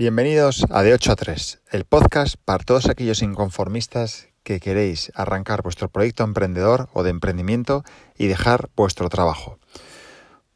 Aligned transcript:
Bienvenidos 0.00 0.64
a 0.70 0.82
De 0.82 0.94
8 0.94 1.12
a 1.12 1.14
3, 1.14 1.60
el 1.72 1.84
podcast 1.84 2.36
para 2.42 2.64
todos 2.64 2.88
aquellos 2.88 3.20
inconformistas 3.20 4.30
que 4.44 4.58
queréis 4.58 5.12
arrancar 5.14 5.60
vuestro 5.60 5.90
proyecto 5.90 6.24
emprendedor 6.24 6.88
o 6.94 7.02
de 7.02 7.10
emprendimiento 7.10 7.84
y 8.16 8.26
dejar 8.26 8.70
vuestro 8.76 9.10
trabajo. 9.10 9.58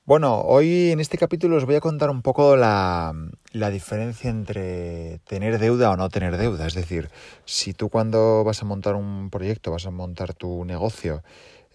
Bueno, 0.06 0.40
hoy 0.40 0.92
en 0.92 1.00
este 1.00 1.18
capítulo 1.18 1.56
os 1.56 1.66
voy 1.66 1.74
a 1.74 1.82
contar 1.82 2.08
un 2.08 2.22
poco 2.22 2.56
la, 2.56 3.12
diferencia 3.52 4.30
entre 4.30 5.18
tener 5.26 5.58
deuda 5.58 5.90
o 5.90 5.98
no 5.98 6.08
tener 6.08 6.38
deuda. 6.38 6.66
Es 6.66 6.72
decir, 6.72 7.10
si 7.44 7.74
tú 7.74 7.90
cuando 7.90 8.44
vas 8.44 8.62
a 8.62 8.64
montar 8.64 8.94
un 8.94 9.28
proyecto, 9.28 9.72
vas 9.72 9.84
a 9.84 9.90
montar 9.90 10.32
tu 10.32 10.64
negocio, 10.64 11.22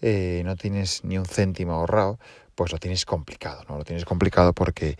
eh, 0.01 0.41
no 0.43 0.55
tienes 0.55 1.03
ni 1.03 1.19
un 1.19 1.25
céntimo 1.27 1.73
ahorrado, 1.73 2.17
pues 2.55 2.71
lo 2.71 2.79
tienes 2.79 3.05
complicado, 3.05 3.61
¿no? 3.69 3.77
Lo 3.77 3.83
tienes 3.83 4.05
complicado 4.05 4.53
porque 4.53 4.97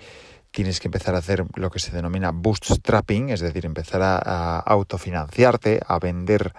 tienes 0.52 0.80
que 0.80 0.88
empezar 0.88 1.16
a 1.16 1.20
hacer 1.20 1.46
lo 1.56 1.70
que 1.70 1.80
se 1.80 1.92
denomina 1.92 2.32
bootstrapping, 2.32 3.30
es 3.30 3.40
decir, 3.40 3.66
empezar 3.66 4.02
a, 4.02 4.60
autofinanciarte, 4.60 5.80
a 5.86 6.00
vender 6.00 6.54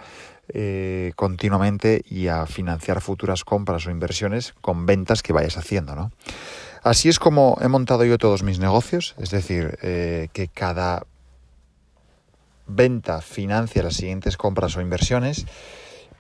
eh, 0.49 1.13
continuamente 1.17 2.03
y 2.09 2.29
a 2.29 2.47
financiar 2.47 3.01
futuras 3.01 3.45
compras 3.45 3.87
o 3.87 3.91
inversiones 3.91 4.55
con 4.61 4.87
ventas 4.87 5.23
que 5.23 5.33
vayas 5.33 5.57
haciendo, 5.57 5.95
¿no? 5.95 6.13
Así 6.83 7.09
es 7.09 7.19
como 7.19 7.59
he 7.61 7.69
montado 7.69 8.05
yo 8.05 8.17
todos 8.17 8.43
mis 8.43 8.59
negocios, 8.59 9.15
es 9.19 9.31
decir, 9.31 9.79
eh, 9.83 10.29
que 10.33 10.49
cada 10.49 11.05
venta 12.67 13.21
financia 13.21 13.83
las 13.83 13.97
siguientes 13.97 14.37
compras 14.37 14.77
o 14.77 14.81
inversiones, 14.81 15.47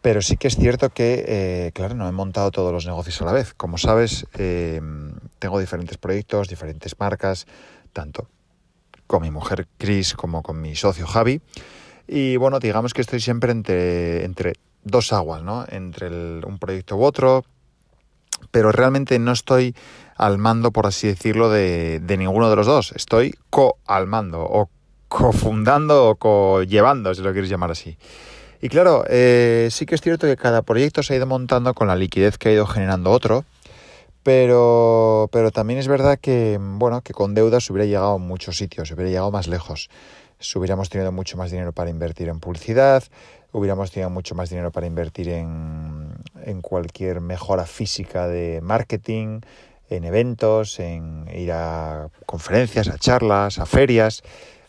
pero 0.02 0.22
sí 0.22 0.36
que 0.36 0.48
es 0.48 0.56
cierto 0.56 0.90
que, 0.90 1.24
eh, 1.26 1.70
claro, 1.74 1.94
no 1.94 2.08
he 2.08 2.12
montado 2.12 2.50
todos 2.50 2.72
los 2.72 2.86
negocios 2.86 3.20
a 3.22 3.26
la 3.26 3.32
vez. 3.32 3.52
Como 3.54 3.78
sabes, 3.78 4.26
eh, 4.38 4.80
tengo 5.40 5.58
diferentes 5.58 5.98
proyectos, 5.98 6.48
diferentes 6.48 6.94
marcas, 7.00 7.46
tanto 7.92 8.28
con 9.08 9.22
mi 9.22 9.32
mujer 9.32 9.66
Chris 9.76 10.14
como 10.14 10.42
con 10.44 10.60
mi 10.60 10.76
socio 10.76 11.04
Javi. 11.04 11.40
Y 12.06 12.36
bueno, 12.36 12.60
digamos 12.60 12.94
que 12.94 13.00
estoy 13.00 13.18
siempre 13.18 13.50
entre, 13.50 14.24
entre 14.24 14.52
dos 14.84 15.12
aguas, 15.12 15.42
¿no? 15.42 15.64
Entre 15.68 16.08
un 16.44 16.58
proyecto 16.58 16.96
u 16.96 17.02
otro, 17.02 17.44
pero 18.50 18.70
realmente 18.72 19.18
no 19.18 19.32
estoy 19.32 19.74
al 20.16 20.38
mando, 20.38 20.70
por 20.70 20.86
así 20.86 21.08
decirlo, 21.08 21.50
de, 21.50 22.00
ninguno 22.18 22.50
de 22.50 22.56
los 22.56 22.66
dos. 22.66 22.92
Estoy 22.92 23.34
co-al 23.50 24.06
mando, 24.06 24.42
o 24.42 24.68
cofundando, 25.08 26.10
o 26.10 26.16
co-llevando, 26.16 27.14
si 27.14 27.22
lo 27.22 27.32
quieres 27.32 27.50
llamar 27.50 27.72
así. 27.72 27.96
Y 28.62 28.68
claro, 28.68 29.04
eh, 29.08 29.68
sí 29.70 29.86
que 29.86 29.94
es 29.94 30.02
cierto 30.02 30.26
que 30.26 30.36
cada 30.36 30.62
proyecto 30.62 31.02
se 31.02 31.14
ha 31.14 31.16
ido 31.16 31.26
montando 31.26 31.74
con 31.74 31.88
la 31.88 31.96
liquidez 31.96 32.36
que 32.36 32.50
ha 32.50 32.52
ido 32.52 32.66
generando 32.66 33.10
otro, 33.10 33.44
pero, 34.22 35.28
pero 35.32 35.50
también 35.50 35.78
es 35.78 35.88
verdad 35.88 36.18
que, 36.18 36.58
bueno, 36.60 37.00
que 37.02 37.12
con 37.12 37.34
deudas 37.34 37.68
hubiera 37.70 37.86
llegado 37.86 38.14
a 38.14 38.18
muchos 38.18 38.56
sitios, 38.56 38.90
hubiera 38.90 39.10
llegado 39.10 39.30
más 39.30 39.48
lejos. 39.48 39.88
Hubiéramos 40.54 40.88
tenido 40.88 41.12
mucho 41.12 41.36
más 41.36 41.50
dinero 41.50 41.72
para 41.72 41.90
invertir 41.90 42.28
en 42.28 42.40
publicidad, 42.40 43.04
hubiéramos 43.52 43.90
tenido 43.90 44.08
mucho 44.08 44.34
más 44.34 44.48
dinero 44.48 44.70
para 44.70 44.86
invertir 44.86 45.28
en, 45.28 46.14
en 46.44 46.62
cualquier 46.62 47.20
mejora 47.20 47.66
física 47.66 48.26
de 48.26 48.60
marketing, 48.62 49.40
en 49.90 50.04
eventos, 50.04 50.78
en 50.80 51.28
ir 51.34 51.52
a 51.52 52.08
conferencias, 52.24 52.88
a 52.88 52.96
charlas, 52.96 53.58
a 53.58 53.66
ferias, 53.66 54.22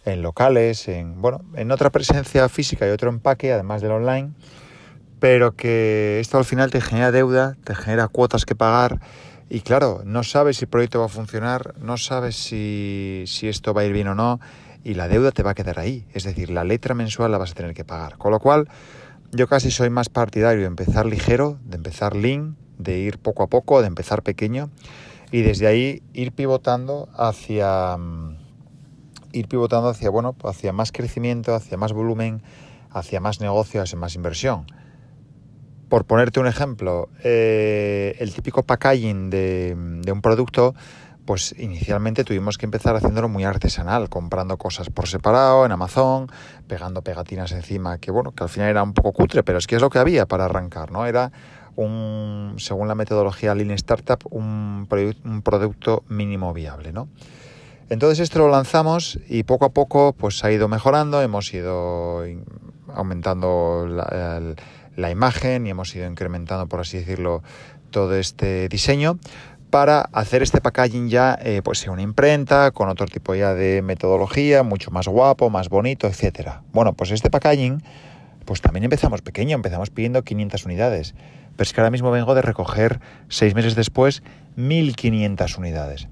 en 0.04 0.22
locales, 0.22 0.88
en 0.88 1.22
bueno, 1.22 1.42
en 1.56 1.72
otra 1.72 1.90
presencia 1.90 2.50
física 2.50 2.88
y 2.88 2.90
otro 2.90 3.10
empaque, 3.10 3.54
además 3.54 3.82
del 3.82 3.92
online, 3.92 4.32
pero 5.20 5.56
que 5.56 6.20
esto 6.20 6.38
al 6.38 6.46
final 6.46 6.72
te 6.72 6.82
genera 6.82 7.12
deuda, 7.12 7.56
te 7.64 7.76
genera 7.76 8.08
cuotas 8.08 8.46
que 8.46 8.56
pagar 8.56 9.00
y 9.54 9.60
claro, 9.60 10.02
no 10.06 10.24
sabes 10.24 10.56
si 10.56 10.64
el 10.64 10.70
proyecto 10.70 11.00
va 11.02 11.08
a 11.08 11.10
funcionar, 11.10 11.76
no 11.78 11.98
sabes 11.98 12.38
si, 12.38 13.26
esto 13.42 13.74
va 13.74 13.82
a 13.82 13.84
ir 13.84 13.92
bien 13.92 14.08
o 14.08 14.16
no 14.16 14.40
y 14.82 14.94
la 14.94 15.10
deuda 15.10 15.34
te 15.34 15.44
va 15.44 15.52
a 15.52 15.56
quedar 15.56 15.78
ahí, 15.78 16.08
es 16.14 16.24
decir, 16.24 16.50
la 16.50 16.64
letra 16.64 16.96
mensual 16.96 17.34
la 17.34 17.38
vas 17.38 17.52
a 17.52 17.56
tener 17.56 17.74
que 17.74 17.84
pagar. 17.84 18.18
Con 18.18 18.31
lo 18.31 18.40
cual, 18.40 18.70
yo 19.34 19.48
casi 19.48 19.70
soy 19.70 19.90
más 19.90 20.08
partidario 20.08 20.62
de 20.62 20.68
empezar 20.68 21.06
ligero, 21.06 21.59
de 21.66 21.75
empezar 21.75 22.16
lean, 22.16 22.56
de 22.78 23.00
ir 23.00 23.20
poco 23.20 23.44
a 23.44 23.48
poco, 23.48 23.81
de 23.81 23.88
empezar 23.88 24.24
pequeño 24.24 24.70
y 25.34 25.42
desde 25.42 25.68
ahí 25.68 26.02
ir 26.14 26.31
pivotando 26.31 27.09
hacia 27.18 27.98
mm, 27.98 28.38
ir 29.34 29.50
pivotando 29.50 29.90
hacia 29.90 30.09
bueno 30.09 30.34
hacia 30.46 30.72
más 30.72 30.94
crecimiento 30.94 31.56
hacia 31.56 31.78
más 31.78 31.92
volumen 31.92 32.42
hacia 32.90 33.20
más 33.20 33.42
negocio 33.42 33.81
hacia 33.81 33.98
más 33.98 34.16
inversión 34.16 34.66
por 35.91 36.06
ponerte 36.06 36.40
un 36.40 36.47
ejemplo 36.47 37.09
eh, 37.22 38.16
el 38.19 38.34
típico 38.34 38.63
packaging 38.63 39.29
de, 39.29 39.75
un 40.09 40.22
producto 40.22 40.74
pues 41.25 41.53
inicialmente 41.59 42.24
tuvimos 42.24 42.57
que 42.57 42.66
empezar 42.66 42.96
haciéndolo 42.96 43.28
muy 43.28 43.44
artesanal 43.44 44.07
comprando 44.07 44.56
cosas 44.56 44.90
por 44.90 45.09
separado 45.09 45.66
en 45.66 45.74
Amazon 45.74 46.31
pegando 46.66 47.01
pegatinas 47.01 47.51
encima 47.51 47.97
que 47.97 48.09
bueno 48.09 48.31
que 48.31 48.41
al 48.41 48.50
final 48.50 48.69
era 48.69 48.84
un 48.84 48.94
poco 48.94 49.12
cutre 49.12 49.44
pero 49.44 49.57
es 49.57 49.68
que 49.68 49.75
es 49.75 49.81
lo 49.81 49.90
que 49.90 50.00
había 50.00 50.25
para 50.25 50.46
arrancar 50.46 50.94
no 50.94 51.06
era 51.06 51.34
un, 51.75 52.56
según 52.57 52.88
la 52.88 52.96
metodología 52.96 53.53
Lean 53.53 53.72
Startup, 53.72 54.19
un, 54.30 54.88
producto 55.44 56.03
mínimo 56.09 56.53
viable, 56.53 56.91
¿no? 56.91 57.07
Entonces 57.90 58.19
esto 58.19 58.40
lo 58.40 58.50
lanzamos 58.50 59.18
y 59.30 59.44
poco 59.44 59.63
a 59.63 59.69
poco 59.69 60.13
pues 60.13 60.44
ha 60.44 60.51
ido 60.51 60.68
mejorando, 60.68 61.22
hemos 61.22 61.53
ido 61.53 62.24
aumentando 62.94 63.88
la, 63.88 64.53
imagen 64.97 65.68
y 65.68 65.69
hemos 65.69 65.96
ido 65.96 66.07
incrementando, 66.07 66.68
por 66.68 66.81
así 66.81 66.97
decirlo, 66.97 67.44
todo 67.91 68.16
este 68.16 68.69
diseño 68.69 69.19
para 69.72 70.02
hacer 70.12 70.44
este 70.44 70.62
packaging 70.62 71.09
ya 71.09 71.40
eh, 71.41 71.62
pues 71.63 71.84
en 71.85 71.91
una 71.91 72.02
imprenta, 72.02 72.72
con 72.72 72.90
otro 72.90 73.07
tipo 73.07 73.34
ya 73.34 73.53
de 73.53 73.81
metodología, 73.81 74.63
mucho 74.63 74.91
más 74.91 75.07
guapo, 75.07 75.50
más 75.50 75.69
bonito, 75.69 76.07
etcétera. 76.07 76.62
Bueno, 76.74 76.94
pues 76.94 77.09
este 77.12 77.31
packaging, 77.31 77.81
pues 78.46 78.62
también 78.62 78.84
empezamos 78.84 79.22
pequeño, 79.22 79.56
empezamos 79.56 79.90
pidiendo 79.90 80.24
500 80.24 80.66
unidades. 80.66 81.16
Pero 81.56 81.63
es 81.63 81.74
que 81.74 81.81
ahora 81.81 81.90
mismo 81.90 82.12
vengo 82.12 82.35
de 82.35 82.41
recoger, 82.41 83.00
seis 83.30 83.56
meses 83.56 83.75
después, 83.75 84.24
1.500 84.57 85.57
unidades. 85.57 86.07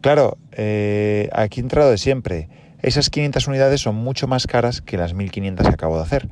Claro, 0.00 0.38
eh, 0.52 1.28
aquí 1.32 1.60
entrado 1.60 1.90
de 1.90 1.98
siempre. 1.98 2.48
Esas 2.80 3.10
500 3.10 3.46
unidades 3.48 3.80
son 3.82 3.96
mucho 3.96 4.26
más 4.26 4.46
caras 4.46 4.80
que 4.80 4.96
las 4.96 5.14
1.500 5.14 5.62
que 5.62 5.74
acabo 5.74 5.96
de 5.96 6.02
hacer. 6.02 6.28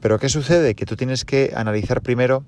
Pero 0.00 0.18
¿qué 0.18 0.28
sucede? 0.28 0.74
Que 0.74 0.86
tú 0.86 0.96
tienes 0.96 1.24
que 1.24 1.52
analizar 1.56 2.02
primero 2.02 2.44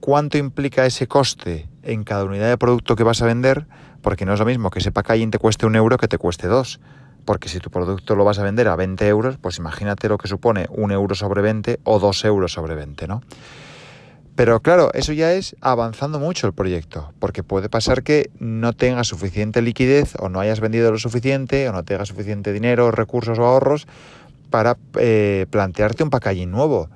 cuánto 0.00 0.38
implica 0.38 0.86
ese 0.86 1.06
coste 1.06 1.68
en 1.82 2.04
cada 2.04 2.24
unidad 2.24 2.48
de 2.48 2.58
producto 2.58 2.96
que 2.96 3.04
vas 3.04 3.22
a 3.22 3.26
vender, 3.26 3.66
porque 4.02 4.24
no 4.24 4.34
es 4.34 4.40
lo 4.40 4.46
mismo 4.46 4.70
que 4.70 4.80
ese 4.80 4.92
packaging 4.92 5.30
te 5.30 5.38
cueste 5.38 5.66
un 5.66 5.76
euro 5.76 5.96
que 5.96 6.08
te 6.08 6.18
cueste 6.18 6.46
dos. 6.46 6.80
Porque 7.24 7.48
si 7.48 7.58
tu 7.58 7.70
producto 7.70 8.16
lo 8.16 8.24
vas 8.24 8.38
a 8.38 8.42
vender 8.42 8.68
a 8.68 8.76
20 8.76 9.06
euros, 9.06 9.36
pues 9.36 9.58
imagínate 9.58 10.08
lo 10.08 10.18
que 10.18 10.28
supone 10.28 10.66
un 10.70 10.92
euro 10.92 11.14
sobre 11.14 11.42
20 11.42 11.80
o 11.84 11.98
dos 11.98 12.24
euros 12.24 12.52
sobre 12.52 12.74
20, 12.74 13.06
¿no? 13.06 13.20
Pero 14.34 14.60
claro, 14.60 14.90
eso 14.94 15.12
ya 15.12 15.32
es 15.32 15.56
avanzando 15.60 16.20
mucho 16.20 16.46
el 16.46 16.52
proyecto, 16.52 17.12
porque 17.18 17.42
puede 17.42 17.68
pasar 17.68 18.04
que 18.04 18.30
no 18.38 18.72
tengas 18.72 19.08
suficiente 19.08 19.60
liquidez 19.62 20.14
o 20.16 20.28
no 20.28 20.38
hayas 20.38 20.60
vendido 20.60 20.92
lo 20.92 20.98
suficiente 20.98 21.68
o 21.68 21.72
no 21.72 21.82
tengas 21.82 22.06
suficiente 22.06 22.52
dinero, 22.52 22.92
recursos 22.92 23.38
o 23.40 23.44
ahorros 23.44 23.88
para 24.50 24.76
eh, 24.98 25.46
plantearte 25.50 26.02
un 26.02 26.10
packaging 26.10 26.50
nuevo. 26.50 26.88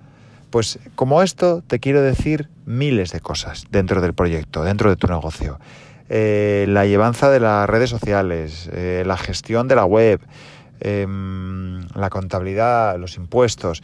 Pues 0.51 0.79
como 0.95 1.23
esto 1.23 1.63
te 1.67 1.79
quiero 1.81 2.03
decir 2.03 2.49
miles 2.67 3.13
de 3.13 3.21
cosas 3.21 3.65
dentro 3.71 4.01
del 4.01 4.15
proyecto, 4.15 4.65
dentro 4.65 4.91
de 4.91 4.97
tu 4.97 5.07
negocio. 5.07 5.59
Eh, 6.09 6.67
la 6.69 6.85
llevanza 6.85 7.31
de 7.31 7.41
las 7.41 7.69
redes 7.69 7.89
sociales, 7.89 8.69
eh, 8.73 9.03
la 9.07 9.17
gestión 9.17 9.67
de 9.69 9.77
la 9.77 9.87
web, 9.87 10.21
em, 10.81 11.81
la 11.95 12.11
contabilidad, 12.11 12.99
los 12.99 13.17
impuestos 13.17 13.83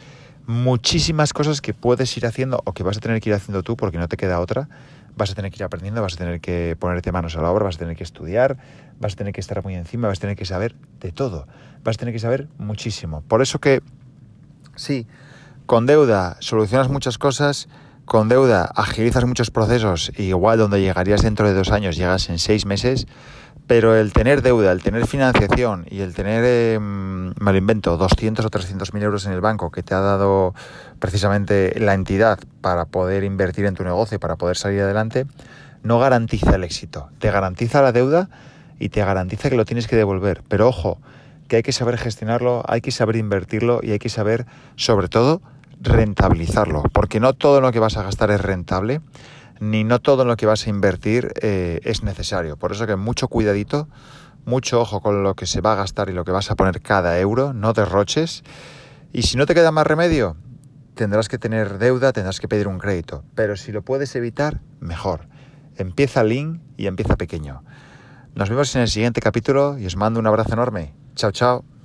muchísimas 0.49 1.31
cosas 1.31 1.61
que 1.61 1.75
puedes 1.75 2.17
ir 2.17 2.25
haciendo 2.25 2.59
o 2.65 2.73
que 2.73 2.81
vas 2.81 2.97
a 2.97 2.99
tener 2.99 3.21
que 3.21 3.29
ir 3.29 3.35
haciendo 3.35 3.61
tú 3.61 3.77
porque 3.77 3.99
no 3.99 4.07
te 4.07 4.17
queda 4.17 4.39
otra. 4.39 4.67
Vas 5.15 5.31
a 5.31 5.35
tener 5.35 5.51
que 5.51 5.57
ir 5.57 5.63
aprendiendo, 5.63 6.01
vas 6.01 6.13
a 6.13 6.17
tener 6.17 6.41
que 6.41 6.75
ponerte 6.79 7.11
manos 7.11 7.35
a 7.35 7.41
la 7.41 7.51
obra, 7.51 7.65
vas 7.65 7.75
a 7.75 7.79
tener 7.79 7.95
que 7.95 8.03
estudiar, 8.03 8.57
vas 8.99 9.13
a 9.13 9.15
tener 9.15 9.33
que 9.33 9.41
estar 9.41 9.63
muy 9.63 9.75
encima, 9.75 10.07
vas 10.07 10.19
a 10.19 10.21
tener 10.21 10.35
que 10.35 10.45
saber 10.45 10.75
de 10.99 11.11
todo, 11.11 11.47
vas 11.83 11.95
a 11.95 11.99
tener 11.99 12.13
que 12.13 12.19
saber 12.19 12.47
muchísimo. 12.57 13.21
Por 13.21 13.41
eso 13.41 13.59
que, 13.59 13.81
sí, 14.75 15.07
con 15.65 15.85
deuda 15.85 16.37
solucionas 16.39 16.89
muchas 16.89 17.17
cosas, 17.17 17.67
con 18.05 18.27
deuda 18.27 18.65
agilizas 18.75 19.25
muchos 19.25 19.51
procesos, 19.51 20.11
y 20.17 20.23
igual 20.23 20.57
donde 20.57 20.81
llegarías 20.81 21.21
dentro 21.21 21.47
de 21.47 21.53
dos 21.53 21.71
años 21.71 21.95
llegas 21.95 22.29
en 22.29 22.39
seis 22.39 22.65
meses, 22.65 23.07
pero 23.69 23.95
el 23.95 24.13
tener 24.13 24.41
deuda, 24.41 24.71
el 24.71 24.81
tener 24.81 25.05
financiación 25.05 25.85
y 25.91 25.99
el 25.99 26.15
tener, 26.15 26.43
eh, 26.43 26.79
me 26.79 27.51
lo 27.51 27.55
invento, 27.55 27.97
200 27.97 28.43
o 28.43 28.49
300 28.49 28.95
mil 28.95 29.03
euros 29.03 29.27
en 29.27 29.31
el 29.31 29.41
banco 29.41 29.69
que 29.69 29.83
te 29.83 29.93
ha 29.93 29.99
dado 29.99 30.55
precisamente 30.97 31.79
la 31.79 31.93
entidad 31.93 32.39
para 32.61 32.85
poder 32.85 33.23
invertir 33.23 33.67
en 33.67 33.75
tu 33.75 33.83
negocio 33.83 34.15
y 34.15 34.17
para 34.17 34.37
poder 34.37 34.57
salir 34.57 34.81
adelante, 34.81 35.27
no 35.83 35.99
garantiza 35.99 36.55
el 36.55 36.63
éxito. 36.63 37.09
Te 37.19 37.29
garantiza 37.29 37.83
la 37.83 37.91
deuda 37.91 38.31
y 38.79 38.89
te 38.89 39.05
garantiza 39.05 39.51
que 39.51 39.55
lo 39.55 39.65
tienes 39.65 39.85
que 39.85 39.95
devolver. 39.95 40.41
Pero 40.47 40.67
ojo, 40.67 40.97
que 41.47 41.57
hay 41.57 41.61
que 41.61 41.71
saber 41.71 41.99
gestionarlo, 41.99 42.63
hay 42.67 42.81
que 42.81 42.89
saber 42.89 43.17
invertirlo 43.17 43.81
y 43.83 43.91
hay 43.91 43.99
que 43.99 44.09
saber, 44.09 44.47
sobre 44.77 45.09
todo, 45.09 45.43
rentabilizarlo. 45.79 46.81
Porque 46.91 47.19
no 47.19 47.33
todo 47.33 47.61
lo 47.61 47.71
que 47.71 47.77
vas 47.77 47.97
a 47.97 48.01
gastar 48.01 48.31
es 48.31 48.41
rentable 48.41 49.01
ni 49.59 49.83
no 49.83 49.99
todo 49.99 50.25
lo 50.25 50.37
que 50.37 50.45
vas 50.45 50.65
a 50.65 50.69
invertir 50.69 51.33
eh, 51.41 51.79
es 51.83 52.03
necesario. 52.03 52.57
Por 52.57 52.71
eso 52.71 52.87
que 52.87 52.95
mucho 52.95 53.27
cuidadito, 53.27 53.87
mucho 54.45 54.81
ojo 54.81 55.01
con 55.01 55.23
lo 55.23 55.35
que 55.35 55.45
se 55.45 55.61
va 55.61 55.73
a 55.73 55.75
gastar 55.75 56.09
y 56.09 56.13
lo 56.13 56.25
que 56.25 56.31
vas 56.31 56.49
a 56.51 56.55
poner 56.55 56.81
cada 56.81 57.19
euro, 57.19 57.53
no 57.53 57.73
derroches. 57.73 58.43
Y 59.11 59.23
si 59.23 59.37
no 59.37 59.45
te 59.45 59.53
queda 59.53 59.71
más 59.71 59.87
remedio, 59.87 60.37
tendrás 60.95 61.29
que 61.29 61.37
tener 61.37 61.77
deuda, 61.77 62.13
tendrás 62.13 62.39
que 62.39 62.47
pedir 62.47 62.67
un 62.67 62.79
crédito. 62.79 63.23
Pero 63.35 63.55
si 63.55 63.71
lo 63.71 63.81
puedes 63.83 64.15
evitar, 64.15 64.61
mejor. 64.79 65.27
Empieza 65.77 66.23
lean 66.23 66.61
y 66.77 66.87
empieza 66.87 67.15
pequeño. 67.15 67.63
Nos 68.35 68.49
vemos 68.49 68.75
en 68.75 68.83
el 68.83 68.89
siguiente 68.89 69.21
capítulo 69.21 69.77
y 69.77 69.85
os 69.85 69.95
mando 69.95 70.19
un 70.19 70.27
abrazo 70.27 70.53
enorme. 70.53 70.93
Chao, 71.15 71.31
chao. 71.31 71.78